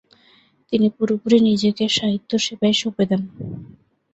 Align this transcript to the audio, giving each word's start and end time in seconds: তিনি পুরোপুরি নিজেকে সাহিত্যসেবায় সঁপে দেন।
তিনি 0.73 0.87
পুরোপুরি 0.95 1.37
নিজেকে 1.41 1.83
সাহিত্যসেবায় 1.97 2.75
সঁপে 2.81 3.05
দেন। 3.09 3.21